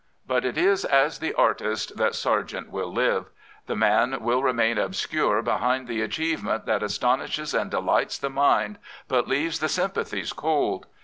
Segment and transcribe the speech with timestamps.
[0.25, 3.27] But it is as the artist that Sargent will live.
[3.67, 9.27] The man will remain obscure behind the achievement that astonishes and delights the mind, but
[9.27, 10.87] leaves the sym pathies cold.